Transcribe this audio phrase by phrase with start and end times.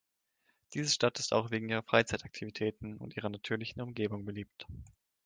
[0.73, 4.65] Diese Stadt ist auch wegen ihrer Freizeitaktivitäten und ihrer natürlichen Umgebung beliebt.